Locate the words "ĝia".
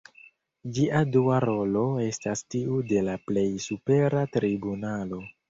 0.77-1.01